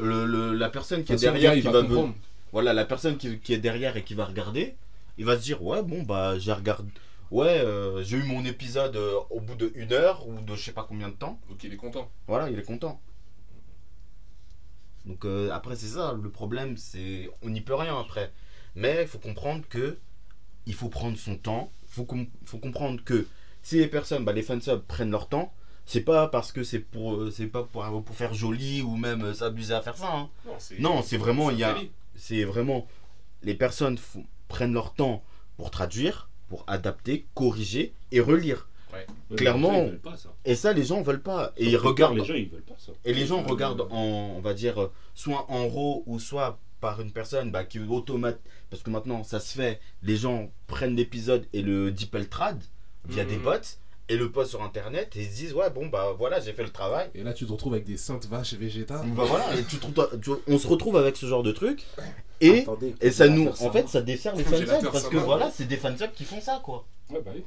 [0.00, 2.14] Le, le- La personne qui est derrière, qui va va, me- comprendre.
[2.52, 4.74] voilà, la personne qui, qui est derrière et qui va regarder,
[5.18, 6.88] il va se dire, ouais, bon, bah, j'ai regardé,
[7.30, 10.62] ouais, euh, j'ai eu mon épisode euh, au bout de une heure ou de je
[10.64, 11.38] sais pas combien de temps.
[11.48, 12.10] Donc il est content.
[12.26, 13.00] Voilà, il est content.
[15.04, 18.32] Donc euh, après c'est ça, le problème c'est on n'y peut rien après.
[18.74, 19.98] Mais il faut comprendre que
[20.66, 21.70] il faut prendre son temps.
[21.88, 23.26] Il faut, com- faut comprendre que
[23.62, 25.52] si les personnes, bah, les fansubs prennent leur temps,
[25.86, 29.22] c'est pas parce que c'est pour euh, c'est pas pour, pour faire joli ou même
[29.24, 30.12] euh, s'abuser à faire ça.
[30.12, 30.28] hein.
[30.46, 31.76] Non, c'est, Non, c'est vraiment, il y a-.
[32.14, 32.86] C'est vraiment
[33.42, 33.98] les personnes
[34.48, 35.22] prennent leur temps
[35.56, 38.68] pour traduire, pour adapter, corriger et relire.
[38.92, 40.28] Ouais, Clairement, gens, pas ça.
[40.44, 41.52] Et ça les gens veulent pas.
[41.56, 42.92] Et ils regardent Les gens, ils veulent pas ça.
[43.04, 46.58] et les gens Euh, regardent en, on va dire, euh, soit en RAW ou soit
[46.80, 48.38] par une personne bah, qui automate.
[48.70, 52.62] Parce que maintenant, ça se fait, les gens prennent l'épisode et le DeepL trad
[53.08, 53.30] via Mhm.
[53.30, 53.50] des bots
[54.08, 56.62] et le postent sur internet et ils se disent, ouais, bon, bah voilà, j'ai fait
[56.64, 57.08] le travail.
[57.14, 59.06] Et là, tu te retrouves avec des saintes vaches végétales.
[59.16, 61.84] Bah voilà, et tu tu- on se retrouve avec ce genre de truc
[62.40, 65.66] et, Attendez, et ça nous, en fait, ça dessert les fansubs parce que voilà, c'est
[65.66, 66.84] des fansubs qui font ça quoi.
[67.10, 67.44] Ouais, bah oui.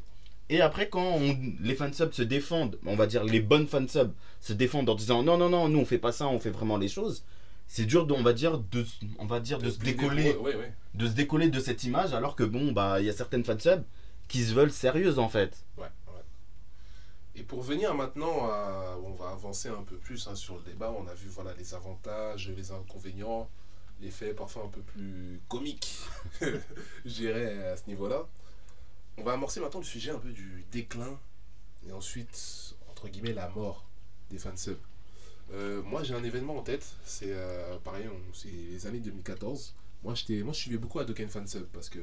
[0.50, 4.54] Et après, quand on- les fansubs se défendent, on va dire les bonnes fansubs se
[4.54, 6.88] défendent en disant non, non, non, nous on fait pas ça, on fait vraiment les
[6.88, 7.24] choses.
[7.68, 8.86] C'est dur, de, on va dire, de,
[9.18, 10.72] on va dire, de se décoller, Ouais, ouais.
[10.94, 13.82] de se décoller de cette image, alors que bon, bah, il y a certaines fansubs
[14.28, 15.66] qui se veulent sérieuses en fait.
[15.78, 15.88] Ouais.
[17.38, 20.92] Et pour venir maintenant, à, on va avancer un peu plus hein, sur le débat.
[20.98, 23.50] On a vu voilà les avantages, les inconvénients,
[24.00, 26.00] les faits parfois un peu plus comiques,
[26.42, 26.60] je
[27.06, 28.26] dirais à ce niveau-là.
[29.18, 31.20] On va amorcer maintenant le sujet un peu du déclin
[31.88, 33.86] et ensuite entre guillemets la mort
[34.30, 34.80] des fansubs.
[35.54, 39.76] Euh, moi j'ai un événement en tête, c'est euh, pareil, c'est les années 2014.
[40.04, 42.00] Moi, moi je suivais beaucoup Hadoken Fansub parce que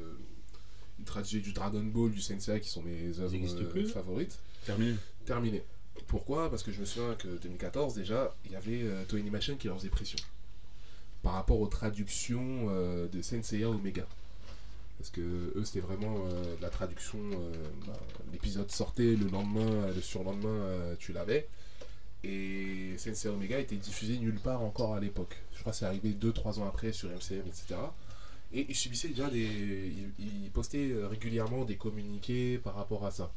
[0.99, 4.39] il traduisait du Dragon Ball, du Sensei qui sont mes œuvres euh, favorites.
[4.65, 4.95] Terminé.
[5.25, 5.63] Terminé.
[6.07, 6.49] Pourquoi?
[6.49, 9.67] Parce que je me souviens que 2014 déjà, il y avait euh, Toei Animation qui
[9.67, 10.19] leur faisait pression
[11.21, 14.05] par rapport aux traductions euh, de Senseiya Omega.
[14.97, 17.51] Parce que eux c'était vraiment euh, de la traduction, euh,
[17.87, 17.99] bah,
[18.31, 21.47] l'épisode sortait, le lendemain, le surlendemain euh, tu l'avais.
[22.23, 25.35] Et Senseiya Omega était diffusé nulle part encore à l'époque.
[25.53, 27.75] Je crois que c'est arrivé 2-3 ans après sur MCM, etc.
[28.53, 29.41] Et il subissait déjà des.
[30.19, 33.33] Il, il postait euh, régulièrement des communiqués par rapport à ça.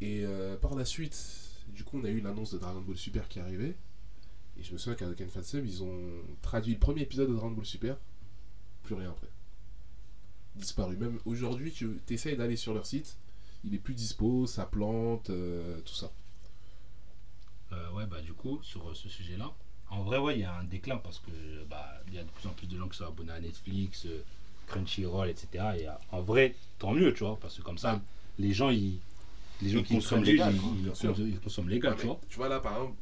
[0.00, 1.16] Et euh, par la suite,
[1.68, 3.76] du coup, on a eu l'annonce de Dragon Ball Super qui arrivait.
[4.58, 6.00] Et je me souviens qu'avec Fansub, ils ont
[6.42, 7.96] traduit le premier épisode de Dragon Ball Super.
[8.82, 9.28] Plus rien après.
[10.56, 10.96] Disparu.
[10.96, 13.16] Même aujourd'hui, tu essayes d'aller sur leur site.
[13.64, 16.12] Il est plus dispo, ça plante, euh, tout ça.
[17.72, 19.54] Euh, ouais, bah du coup, sur ce sujet-là,
[19.92, 21.30] en vrai, ouais, il y a un déclin parce que
[21.70, 24.06] bah il y a de plus en plus de gens qui sont abonnés à Netflix,
[24.06, 24.22] euh,
[24.66, 25.46] Crunchyroll, etc.
[25.78, 28.00] Et euh, en vrai, tant mieux, tu vois, parce que comme ça,
[28.38, 28.98] les gens, ils,
[29.60, 32.20] les gens Ils qui consomment légal, ils, ils consomment- ils consomment légal, Ouais, tu vois.
[32.28, 32.96] tu vois là, par exemple,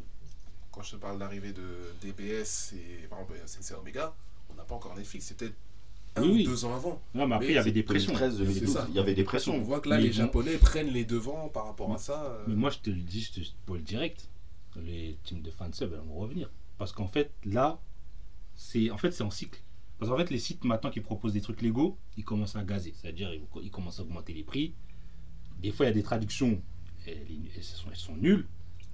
[0.72, 4.14] quand je te parle d'arrivée de DBS et par exemple Sensei Omega,
[4.50, 5.54] on n'a pas encore Netflix, c'est peut-être
[6.16, 7.00] un Oui, ou deux ans avant.
[7.14, 8.12] Non, mais après, Mais il y avait c'est des pressions.
[8.12, 8.86] 2013, C'est 2012, ça.
[8.88, 9.60] il y avait des On pressions.
[9.60, 12.24] voit que là, Mais les Japonais prennent les devants par rapport à ça.
[12.24, 14.28] euh, Mais moi, je te le dis, je te spoil direct.
[14.76, 16.50] Les teams de fansub, elles vont revenir.
[16.80, 17.78] Parce qu'en fait, là,
[18.56, 19.60] c'est en fait, c'est en cycle.
[19.98, 22.94] Parce qu'en fait, les sites maintenant qui proposent des trucs légaux, ils commencent à gazer.
[22.96, 24.72] C'est-à-dire, ils, ils commencent à augmenter les prix.
[25.60, 26.62] Des fois, il y a des traductions,
[27.06, 27.18] elles,
[27.54, 28.46] elles sont, elles sont nulles.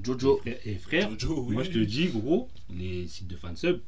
[0.02, 0.40] Jojo.
[0.44, 1.54] Et, frère- et frère, Jojo, oui.
[1.54, 3.80] moi, je te dis, gros, les sites de fansub,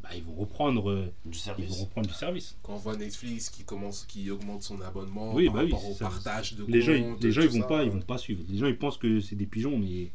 [0.00, 1.80] bah, ils vont reprendre, euh, Du ils vont service.
[1.80, 2.56] reprendre du service.
[2.62, 5.90] Quand on voit Netflix qui commence, qui augmente son abonnement Oui, par bah oui, rapport
[5.90, 8.18] au ça- partage de Les gens, les gens, ils vont ça, pas, ils vont pas
[8.18, 8.44] suivre.
[8.48, 10.12] Les gens, ils pensent que c'est des pigeons, mais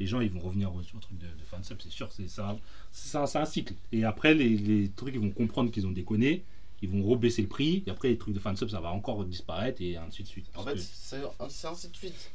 [0.00, 2.10] les gens, ils vont revenir au, au truc de, de fansub, c'est sûr.
[2.12, 2.56] C'est ça,
[2.92, 3.74] c'est un, c'est un cycle.
[3.92, 6.44] Et après, les, les trucs, ils vont comprendre qu'ils ont déconné.
[6.82, 7.82] Ils vont rebaisser le prix.
[7.86, 10.46] Et après, les trucs de fansub, ça va encore disparaître et ainsi de suite.
[10.56, 10.80] En fait, que-
[11.48, 12.30] c'est ainsi de suite.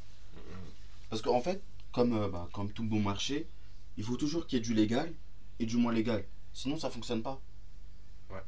[1.10, 3.46] Parce qu'en fait, comme, euh, bah, comme tout bon marché,
[3.98, 5.12] il faut toujours qu'il y ait du légal
[5.60, 6.24] et du moins légal.
[6.54, 7.40] Sinon, ça fonctionne pas.
[8.32, 8.40] Ouais.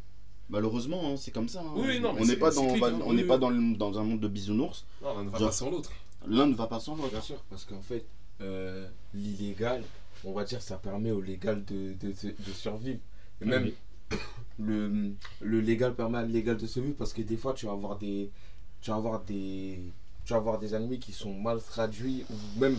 [0.49, 1.61] Malheureusement, hein, c'est comme ça.
[1.61, 1.71] hein.
[1.75, 2.67] Oui, non, mais on n'est pas, dans, hein,
[3.03, 3.27] on oui, n'est oui.
[3.27, 4.85] pas dans, le- dans un monde de bisounours.
[5.01, 5.91] Non, l'un ne va Genre- pas sans l'autre.
[6.27, 7.09] L'un ne va pas sans l'autre.
[7.09, 8.05] Bien sûr, parce qu'en fait,
[8.41, 9.83] euh, l'illégal,
[10.23, 12.99] on va dire, ça permet au légal de, de, survivre.
[13.41, 13.63] Et même
[14.11, 14.17] Oui.
[14.59, 17.97] le, le légal permet à l'illégal de survivre parce que des fois, tu vas avoir
[17.97, 18.29] des,
[18.81, 19.79] tu vas avoir des,
[20.25, 22.77] tu vas avoir des animés qui sont mal traduits ou même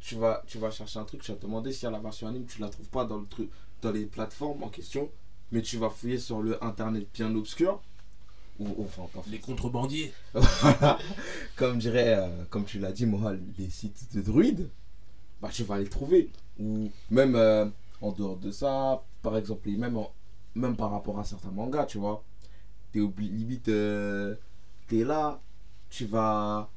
[0.00, 2.28] tu vas, tu vas chercher un truc, tu vas te demander si à la version
[2.28, 3.48] anime, tu la trouves pas dans le truc,
[3.82, 5.10] dans les plateformes en question,
[5.50, 7.80] mais tu vas fouiller sur le internet bien obscur.
[8.60, 10.12] Ou, ou- enfin, pas Les contrebandiers.
[11.56, 14.68] comme dirait, euh, comme tu l'as dit, Moral, les sites de druides,
[15.44, 16.30] bah, tu vas les trouver.
[16.58, 17.66] Ou même euh,
[18.00, 20.10] en dehors de ça, par exemple, et même, en-
[20.54, 22.24] même par rapport à certains mangas, tu vois.
[22.92, 24.36] T'es limite, euh,
[24.88, 25.40] t'es là,
[25.90, 26.70] tu vas,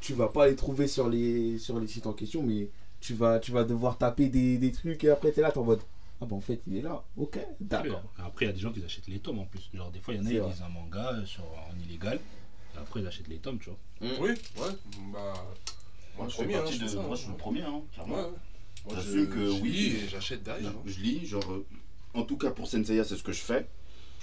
[0.00, 2.68] tu vas pas les trouver sur les, sur les sites en question, mais
[3.00, 5.64] tu vas, tu vas devoir taper des, des trucs et après t'es là, t'es en
[5.64, 5.80] mode,
[6.20, 8.02] ah bah en fait il est là, ok, d'accord.
[8.18, 9.70] Après, il y a des gens qui achètent les tomes en plus.
[9.72, 10.50] Genre, des fois, il y en a, vrai.
[10.52, 12.18] lisent un manga euh, sur, en illégal.
[12.74, 13.78] Et après, ils achètent les tomes, tu vois.
[14.20, 14.72] Oui, ouais.
[15.12, 15.34] Bah,
[16.16, 17.14] moi, je fais premier, hein, partie je de- fais ça, moi, hein.
[17.14, 18.14] je suis le premier, hein, clairement.
[18.16, 18.30] Ouais, ouais.
[18.86, 20.00] Moi, J'assume je- que je oui.
[20.08, 20.70] j'achète derrière.
[20.70, 20.82] hein.
[20.84, 21.66] Je, je lis, genre, euh,
[22.14, 23.68] en tout cas pour Senseiya, c'est ce que je fais.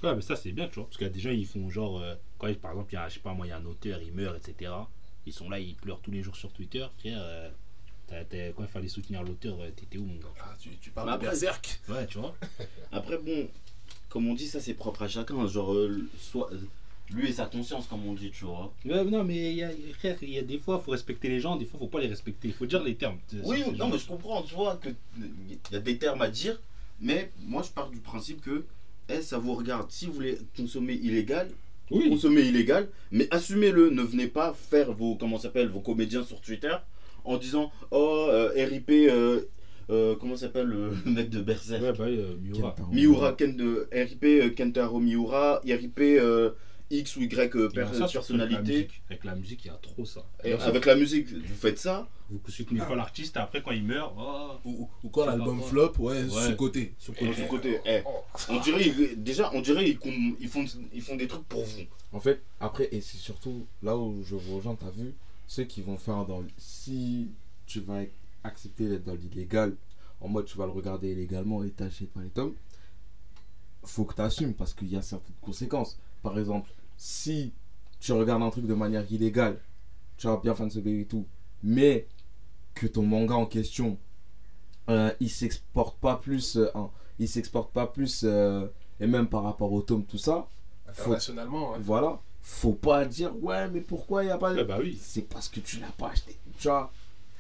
[0.03, 0.85] Ouais, mais ça, c'est bien, tu vois.
[0.85, 1.99] Parce qu'il y a des gens, ils font genre.
[2.01, 3.65] euh, quand, par exemple, il y a, je sais pas moi, il y a un
[3.65, 4.71] auteur, il meurt, etc.
[5.25, 6.85] Ils sont là, ils pleurent tous les jours sur Twitter.
[6.99, 7.49] Frère, euh,
[8.07, 11.07] t'as- t'as- quand il fallait soutenir l'auteur, t'étais où, mon gars Ah, tu, tu parles
[11.07, 11.79] Mais de après- Berserk.
[11.89, 12.35] Ouais, tu vois.
[12.91, 13.47] Après, bon,
[14.09, 15.45] comme on dit, ça c'est propre à chacun.
[15.47, 16.59] Genre, euh, soit, euh,
[17.15, 18.73] lui et sa conscience, comme on dit, tu vois.
[18.85, 21.39] Ouais, non, mais il y a, frère, il y a des fois, faut respecter les
[21.39, 22.47] gens, des fois, faut pas les respecter.
[22.49, 23.17] Il faut dire les termes.
[23.43, 24.95] Oui, non, mais je comprends, tu vois, qu'il
[25.71, 26.59] y a des termes à dire,
[27.01, 28.65] mais moi je pars du principe que
[29.09, 29.91] eh, ça vous regarde.
[29.91, 31.49] Si vous voulez consommer illégal,
[31.91, 33.89] Oui, consommez illégal, mais assumez-le.
[33.89, 36.73] Ne venez pas faire vos, comment ça s'appelle, vos comédiens sur Twitter
[37.25, 39.41] en disant Oh, euh, RIP, euh,
[39.89, 41.81] euh, comment s'appelle le mec de Berserk?
[41.81, 42.71] Ouais, bah, euh, Miura.
[42.71, 42.91] Kentaro.
[42.93, 46.51] Miura, Ken de, RIP, euh, Kentaro Miura, RIP, euh,
[46.99, 48.61] X ou Y euh, personnalité.
[48.61, 49.01] musique.
[49.09, 50.23] Avec la musique, il y a trop ça.
[50.43, 52.07] Et avec la musique, vous faites ça.
[52.29, 56.23] Vous soutenez pas l'artiste, après, quand il meurt, oh, Ou, ou quand l'album flop, ouais,
[56.23, 56.29] Ouais.
[56.49, 56.93] sous-côté.
[56.97, 57.11] ce
[57.47, 58.01] côté, eh,
[58.49, 61.81] on dirait, déjà, on dirait ils, font, ils font des trucs pour vous.
[62.11, 65.13] En fait, après, et c'est surtout là où je vous rejoins, t'as vu,
[65.47, 66.39] ceux qui vont faire dans.
[66.39, 67.27] le- Si
[67.65, 68.01] tu vas
[68.43, 69.75] accepter d'être dans l'illégal,
[70.21, 72.53] en mode tu vas le regarder illégalement et t'achètes pas les tomes,
[73.83, 75.99] faut que t'assumes parce qu'il y a certaines conséquences.
[76.21, 77.53] Par exemple, si
[77.99, 79.59] tu regardes un truc de manière illégale,
[80.17, 81.25] tu vas bien fan et tout,
[81.63, 82.07] mais
[82.73, 83.97] que ton manga en question,
[84.89, 88.67] euh, il s'exporte pas plus, euh, hein, il s'exporte pas plus, euh,
[88.99, 90.47] et même par rapport au tome, tout ça,
[90.87, 91.79] Internationalement, hein.
[91.81, 94.53] voilà, faut pas dire ouais, mais pourquoi il n'y a pas.
[94.53, 94.97] Ouais, bah oui.
[95.01, 96.37] C'est parce que tu l'as pas acheté.
[96.59, 96.91] Tu vois,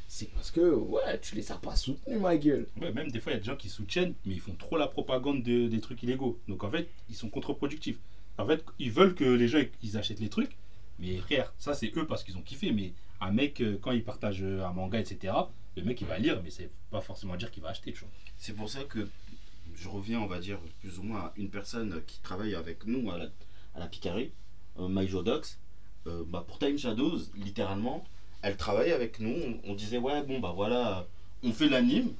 [0.07, 2.67] c'est parce que ouais, tu les as pas soutenus, ma gueule.
[2.81, 4.77] Ouais, même des fois, il y a des gens qui soutiennent, mais ils font trop
[4.77, 6.39] la propagande de- des trucs illégaux.
[6.47, 7.99] Donc en fait, ils sont contre-productifs.
[8.37, 10.57] En fait, ils veulent que les gens ils achètent les trucs,
[10.99, 12.71] mais frère, ça c'est eux parce qu'ils ont kiffé.
[12.71, 15.33] Mais un mec, euh, quand il partage euh, un manga, etc.,
[15.75, 17.93] le mec il va lire, mais c'est pas forcément dire qu'il va acheter.
[18.37, 19.07] C'est pour ça que
[19.75, 23.09] je reviens, on va dire, plus ou moins à une personne qui travaille avec nous
[23.11, 23.25] à la,
[23.75, 25.59] à la euh, MyJodox.
[26.05, 28.03] Bah, pour Time Shadows, littéralement,
[28.41, 29.33] elle travaille avec nous.
[29.63, 31.07] On, on disait, ouais, bon, bah voilà,
[31.43, 32.11] on fait l'anime,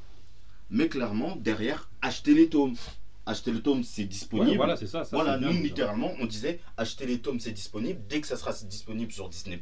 [0.70, 2.76] mais clairement, derrière, achetez les tomes.
[3.26, 4.50] Acheter le tome, c'est disponible.
[4.52, 5.06] Ouais, voilà, c'est ça.
[5.06, 8.02] ça, Voilà, bien, nous littéralement, on disait acheter les tomes, c'est disponible.
[8.10, 9.62] Dès que ça sera disponible sur Disney,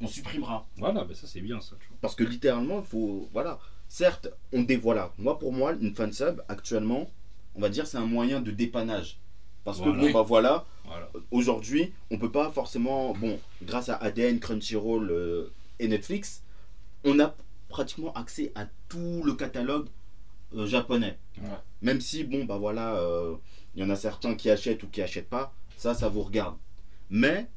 [0.00, 0.66] on supprimera.
[0.78, 1.98] Voilà, mais ça c'est bien ça, tu vois.
[2.00, 3.28] Parce que littéralement, il faut.
[3.32, 3.58] Voilà.
[3.88, 4.76] Certes, on dé.
[4.76, 5.12] Voilà.
[5.18, 7.10] Moi, pour moi, une fansub, actuellement,
[7.54, 9.18] on va dire, c'est un moyen de dépannage.
[9.64, 11.08] Parce que, bon, bah voilà, Voilà.
[11.30, 13.12] aujourd'hui, on peut pas forcément.
[13.12, 16.42] Bon, grâce à ADN, Crunchyroll euh, et Netflix,
[17.04, 17.36] on a
[17.68, 19.86] pratiquement accès à tout le catalogue
[20.54, 21.18] euh, japonais.
[21.38, 21.48] Ouais.
[21.80, 23.36] Même si, bon, bah voilà, euh,
[23.74, 26.56] il y en a certains qui achètent ou qui achètent pas, ça, ça vous regarde.
[27.10, 27.48] Mais,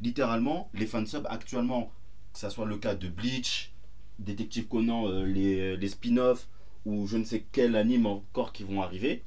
[0.00, 1.92] littéralement, les fansubs actuellement,
[2.32, 3.72] que ça soit le cas de Bleach,
[4.18, 6.48] Détective Conan, euh, les, les spin-offs,
[6.86, 9.24] ou je ne sais quel anime encore qui vont arriver,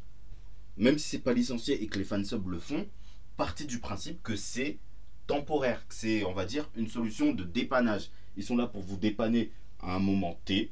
[0.77, 2.87] même si c'est pas licencié et que les fansubs le font,
[3.37, 4.79] partez du principe que c'est
[5.27, 8.09] temporaire, que c'est, on va dire, une solution de dépannage.
[8.37, 10.71] Ils sont là pour vous dépanner à un moment T,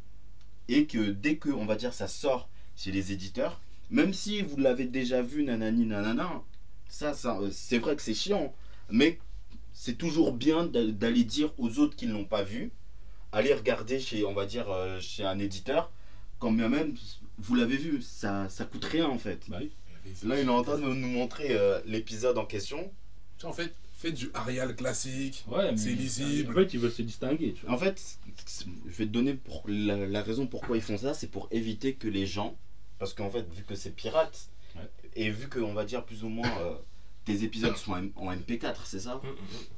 [0.75, 4.57] et que dès que, on va dire, ça sort chez les éditeurs, même si vous
[4.57, 6.41] l'avez déjà vu, nanani, nanana,
[6.89, 8.53] ça, ça euh, c'est vrai que c'est chiant,
[8.89, 9.19] mais
[9.73, 12.71] c'est toujours bien d'a- d'aller dire aux autres qui ne l'ont pas vu,
[13.31, 15.91] aller regarder chez, on va dire, euh, chez un éditeur,
[16.39, 16.95] quand bien même
[17.37, 19.45] vous l'avez vu, ça, ça coûte rien en fait.
[19.49, 19.71] Bah oui.
[20.23, 22.91] Là, il est en train de nous montrer euh, l'épisode en question.
[23.43, 25.45] En fait, fais du Arial classique.
[25.47, 26.51] Ouais, C'est lisible.
[26.51, 27.75] En fait, ils veulent se distinguer, tu vois.
[27.75, 28.19] En fait,
[28.87, 31.93] je vais te donner pour la, la raison pourquoi ils font ça, c'est pour éviter
[31.95, 32.57] que les gens,
[32.99, 34.89] parce qu'en fait, vu que c'est pirate, Ouais.
[35.17, 36.75] et vu que, on va dire plus ou moins, euh,
[37.25, 39.21] tes épisodes sont en en MP4, c'est ça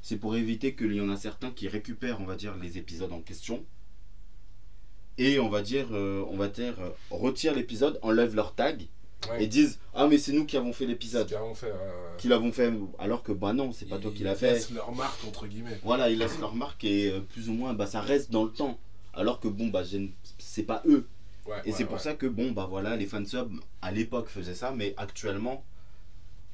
[0.02, 3.12] C'est pour éviter qu'il y en a certains qui récupèrent, on va dire, les épisodes
[3.12, 3.64] en question.
[5.18, 8.86] Et on va dire, euh, on va dire, euh, retirent l'épisode, enlèvent leur tag
[9.30, 9.44] Ouais.
[9.44, 11.26] et disent Ah, mais c'est nous qui avons fait l'épisode.
[11.26, 11.74] qu'ils vont faire.
[11.74, 12.70] euh, Qui l'avons fait.
[12.98, 14.52] Alors que, bah non, c'est pas toi qui ils l'as fait.
[14.52, 15.78] laissent leur marque, entre guillemets.
[15.82, 18.50] Voilà, ils laissent leur marque et euh, plus ou moins, bah ça reste dans le
[18.50, 18.78] temps.
[19.14, 19.82] Alors que, bon, bah
[20.38, 21.06] c'est pas eux.
[21.46, 24.54] Ouais, Et ouais, c'est pour ça que, bon, bah voilà, les fansubs à l'époque faisaient
[24.54, 25.64] ça, mais actuellement,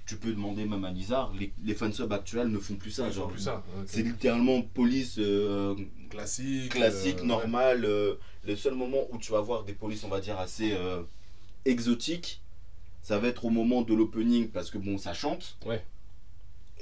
[0.07, 3.07] tu peux demander même à Nizar, les, les fansubs actuels ne font plus ça.
[3.07, 3.62] Ils genre, plus ça.
[3.79, 3.85] ok.
[3.87, 5.75] C'est littéralement police euh,
[6.11, 6.70] classique.
[6.70, 7.85] classique, normal.
[7.85, 10.77] euh, le seul moment où tu vas voir des polices, on va dire, assez
[11.64, 12.40] exotiques,
[13.03, 15.57] ça va être au moment de l'opening parce que, bon, ça chante.
[15.67, 15.85] Ouais.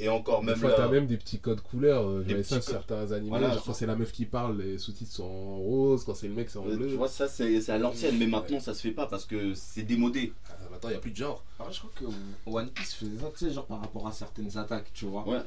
[0.00, 0.76] Et encore, Des même fois, là.
[0.76, 2.06] t'as même des petits codes couleurs.
[2.08, 2.86] euh, Des J'avais petits ça sur codes.
[2.88, 3.30] certains animés.
[3.30, 6.04] Voilà, genre, quand c'est la meuf qui parle, les sous-titres sont en rose.
[6.04, 6.88] Quand c'est le mec, c'est en euh, bleu.
[6.88, 9.54] Tu vois, ça c'est c'est à l'ancienne, mais maintenant ça se fait pas parce que
[9.54, 10.32] c'est démodé.
[10.48, 11.42] Ah, maintenant, il n'y a plus de genre.
[11.58, 12.04] Alors, je crois que
[12.48, 15.26] One Piece faisait ça, tu sais, genre par rapport à certaines attaques, tu vois.
[15.28, 15.40] Ouais.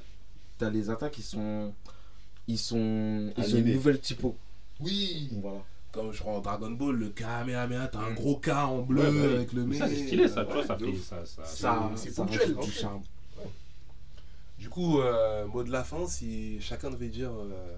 [0.57, 1.73] T'as les attaques qui sont.
[2.49, 3.31] Ils sont.
[3.37, 4.35] Ils ont une nouvelle typo.
[4.81, 5.29] Oui.
[5.41, 5.59] Voilà.
[5.91, 9.27] Comme je crois en Dragon Ball, le Kamehameha, t'as un gros K en bleu Ouais,
[9.27, 10.97] bah avec le Mais ça, c'est stylé, ça, tu vois, ça de fait.
[10.97, 13.03] Ça, ça, Ça, c'est ça ponctuel, du charme.
[14.57, 17.75] Du coup, euh, mot de la fin, si chacun devait dire euh,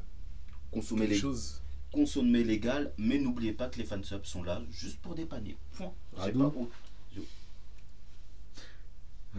[0.72, 1.62] Consommer les chose.
[1.92, 5.56] consommer légal, mais n'oubliez pas que les fansubs sont là juste pour dépanner.
[5.78, 5.94] Point.
[6.16, 6.70] Pas où.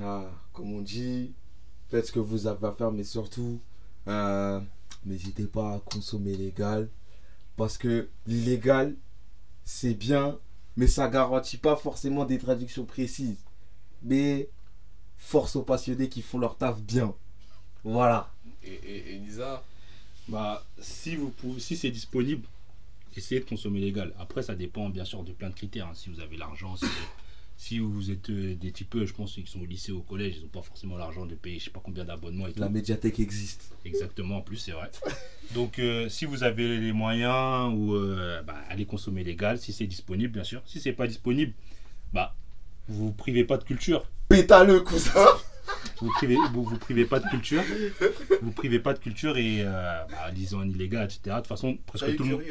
[0.02, 1.32] Ah, comme on dit,
[1.88, 3.60] faites ce que vous avez à faire, mais surtout,
[4.08, 4.60] euh,
[5.04, 6.88] n'hésitez pas à consommer légal.
[7.56, 8.96] Parce que l'illégal,
[9.64, 10.38] c'est bien,
[10.76, 13.44] mais ça garantit pas forcément des traductions précises.
[14.02, 14.50] Mais
[15.18, 17.14] force aux passionnés qui font leur taf bien.
[17.84, 18.32] Voilà.
[18.62, 19.64] Et, et, et Nisa,
[20.28, 22.46] Bah, si, vous pouvez, si c'est disponible,
[23.16, 24.14] essayez de consommer légal.
[24.18, 25.86] Après, ça dépend bien sûr de plein de critères.
[25.88, 25.94] hein.
[25.94, 26.86] Si vous avez l'argent, si,
[27.64, 30.42] si vous êtes euh, des types, je pense, qui sont au lycée, au collège, ils
[30.42, 32.60] n'ont pas forcément l'argent de payer je sais pas combien d'abonnements et tout.
[32.60, 33.74] La médiathèque existe.
[33.86, 34.90] Exactement, en plus, c'est vrai.
[35.54, 39.86] Donc, euh, si vous avez les moyens, ou euh, bah, allez consommer légal, si c'est
[39.86, 40.60] disponible, bien sûr.
[40.66, 41.54] Si c'est pas disponible,
[42.12, 42.34] bah,
[42.86, 44.06] vous vous privez pas de culture.
[44.28, 45.24] Pétale, cousin
[46.02, 47.62] Vous privez, vous, vous privez pas de culture.
[48.42, 51.20] Vous privez pas de culture et euh, bah, en illégal, etc.
[51.24, 52.42] De toute façon, presque tout, le monde,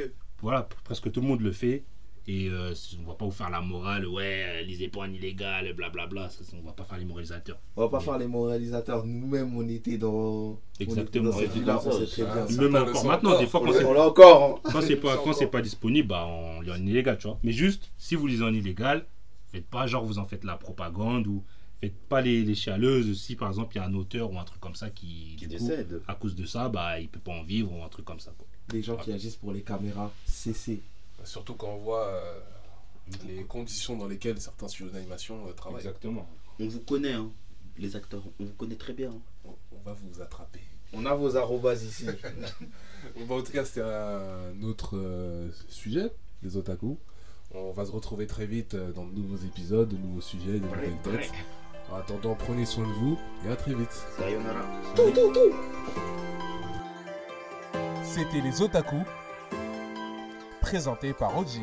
[0.41, 1.83] voilà, presque tout le monde le fait.
[2.25, 5.73] Et euh, on va pas vous faire la morale, ouais, euh, lisez pas en illégal,
[5.73, 6.29] blablabla.
[6.29, 7.59] Ça, On va pas faire les moralisateurs.
[7.75, 9.05] On va pas faire les moralisateurs.
[9.05, 10.57] Nous-mêmes, on était dans.
[10.79, 11.31] Exactement.
[11.35, 12.61] On était dans on très bien.
[12.61, 14.61] Même encore maintenant, des fois, quand c'est encore.
[14.63, 14.69] hein.
[14.71, 15.17] quand c'est pas,
[15.51, 17.39] quand disponible, bah, on lit en illégal, tu vois.
[17.43, 19.05] Mais juste, si vous lisez en illégal,
[19.51, 21.43] faites pas genre vous en faites la propagande ou
[21.81, 23.19] faites pas les, les chialeuses.
[23.19, 25.47] Si par exemple il y a un auteur ou un truc comme ça qui, Qui
[25.47, 26.01] du coup, décède.
[26.07, 28.33] à cause de ça, bah il peut pas en vivre ou un truc comme ça.
[28.37, 28.47] Quoi.
[28.69, 30.81] Des gens qui agissent pour les caméras, cessez.
[31.23, 32.39] Surtout quand on voit euh,
[33.27, 35.79] les conditions dans lesquelles certains studios d'animation euh, travaillent.
[35.79, 36.27] Exactement.
[36.59, 37.31] On vous connaît, hein,
[37.77, 38.23] les acteurs.
[38.39, 39.11] On vous connaît très bien.
[39.11, 39.21] hein.
[39.45, 40.61] On, on va vous attraper.
[40.93, 42.05] On a vos arrobas ici.
[43.17, 46.97] Bon, bah, en tout cas, c'était un autre euh, sujet, les otaku.
[47.53, 50.65] On va se retrouver très vite euh, dans de nouveaux épisodes, de nouveaux sujets, de
[50.65, 51.31] nouvelles têtes.
[51.91, 53.91] En attendant, prenez soin de vous et à très vite.
[54.17, 54.65] Sayonara.
[58.03, 58.95] C'était les Otaku,
[60.63, 61.61] présenté par Oji.